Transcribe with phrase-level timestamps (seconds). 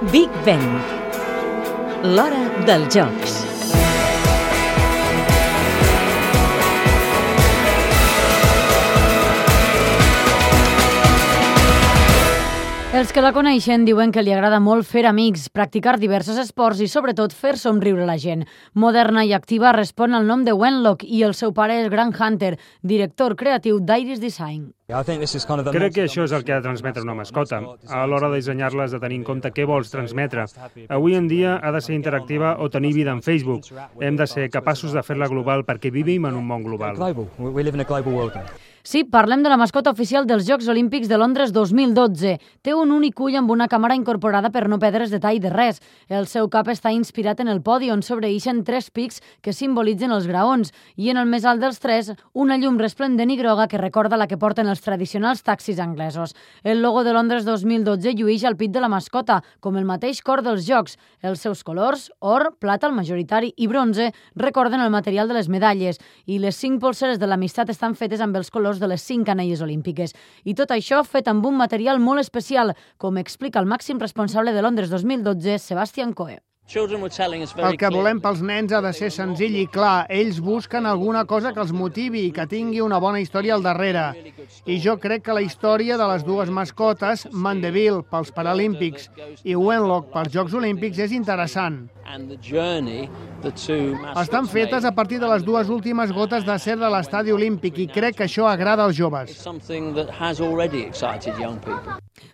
[0.00, 0.60] Big Ben.
[2.04, 3.32] L'hora dels jocs.
[12.94, 16.86] Els que la coneixen diuen que li agrada molt fer amics, practicar diversos esports i,
[16.86, 18.46] sobretot, fer somriure la gent.
[18.78, 22.54] Moderna i activa respon al nom de Wenlock i el seu pare és Grant Hunter,
[22.86, 24.77] director creatiu d'Iris Design.
[24.88, 27.58] Crec que això és el que ha de transmetre una mascota.
[27.92, 30.46] A l'hora de dissenyar-la has de tenir en compte què vols transmetre.
[30.96, 33.68] Avui en dia ha de ser interactiva o tenir vida en Facebook.
[34.00, 36.96] Hem de ser capaços de fer-la global perquè vivim en un món global.
[38.88, 42.38] Sí, parlem de la mascota oficial dels Jocs Olímpics de Londres 2012.
[42.64, 45.82] Té un únic ull amb una càmera incorporada per no perdre's detall de res.
[46.08, 50.24] El seu cap està inspirat en el podi on sobreïxen tres pics que simbolitzen els
[50.30, 54.16] graons i en el més alt dels tres una llum resplendent i groga que recorda
[54.16, 56.34] la que porten els tradicionals taxis anglesos.
[56.62, 60.42] El logo de Londres 2012 llueix al pit de la mascota, com el mateix cor
[60.42, 60.98] dels Jocs.
[61.22, 66.00] Els seus colors, or, plata, el majoritari i bronze, recorden el material de les medalles
[66.26, 69.62] i les cinc polseres de l'amistat estan fetes amb els colors de les cinc anelles
[69.62, 70.16] olímpiques.
[70.44, 74.62] I tot això fet amb un material molt especial, com explica el màxim responsable de
[74.62, 76.47] Londres 2012, Sebastian Coe.
[76.68, 80.04] El que volem pels nens ha de ser senzill i clar.
[80.12, 84.04] Ells busquen alguna cosa que els motivi i que tingui una bona història al darrere.
[84.68, 89.08] I jo crec que la història de les dues mascotes, Mandeville pels Paralímpics
[89.44, 91.86] i Wenlock pels Jocs Olímpics, és interessant.
[94.16, 97.86] Estan fetes a partir de les dues últimes gotes de ser de l'estadi olímpic i
[97.86, 99.36] crec que això agrada als joves.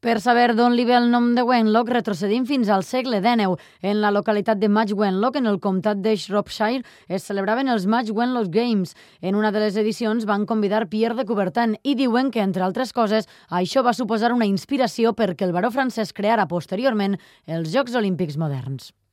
[0.00, 3.56] Per saber d'on li ve el nom de Wenlock, retrocedim fins al segle XIX.
[3.80, 8.10] En la localitat de Match Wenlock, en el comtat de Shropshire, es celebraven els Match
[8.10, 8.96] Wenlock Games.
[9.20, 12.92] En una de les edicions van convidar Pierre de Coubertin i diuen que, entre altres
[12.92, 18.36] coses, això va suposar una inspiració perquè el baró francès creara posteriorment els Jocs Olímpics
[18.40, 18.90] moderns.